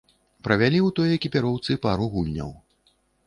Правялі 0.45 0.79
ў 0.79 0.89
той 0.99 1.13
экіпіроўцы 1.17 1.77
пару 1.85 2.09
гульняў. 2.17 2.51